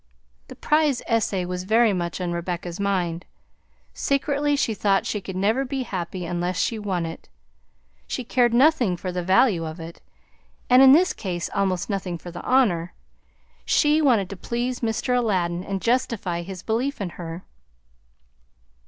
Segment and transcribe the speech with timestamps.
[0.47, 3.23] The prize essay was very much on Rebecca's mind.
[3.93, 7.29] Secretly she thought she could never be happy unless she won it.
[8.07, 10.01] She cared nothing for the value of it,
[10.71, 12.93] and in this case almost nothing for the honor;
[13.63, 15.15] she wanted to please Mr.
[15.15, 17.43] Aladdin and justify his belief in her.